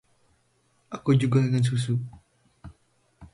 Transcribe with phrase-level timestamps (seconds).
[0.95, 1.93] Aku juga ingin susu.